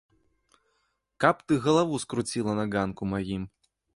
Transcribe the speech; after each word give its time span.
Каб 1.25 1.35
ты 1.51 1.59
галаву 1.67 2.01
скруціла 2.05 2.57
на 2.63 2.65
ганку 2.77 3.11
маім! 3.15 3.43